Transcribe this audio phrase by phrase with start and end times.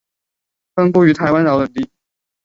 [0.73, 1.91] 分布于台湾岛等地。